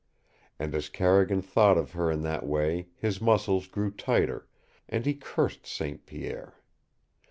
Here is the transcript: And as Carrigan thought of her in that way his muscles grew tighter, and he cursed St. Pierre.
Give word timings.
And 0.57 0.73
as 0.73 0.89
Carrigan 0.89 1.43
thought 1.43 1.77
of 1.77 1.91
her 1.91 2.09
in 2.09 2.23
that 2.23 2.43
way 2.43 2.87
his 2.95 3.21
muscles 3.21 3.67
grew 3.67 3.91
tighter, 3.91 4.47
and 4.89 5.05
he 5.05 5.13
cursed 5.13 5.67
St. 5.67 6.07
Pierre. 6.07 6.55